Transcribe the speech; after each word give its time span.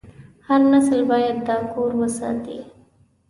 هر 0.47 0.59
نسل 0.71 1.01
باید 1.11 1.37
دا 1.47 1.57
کور 1.73 1.91
وساتي. 2.01 2.59